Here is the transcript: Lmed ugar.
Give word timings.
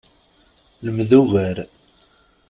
Lmed 0.85 1.11
ugar. 1.19 1.57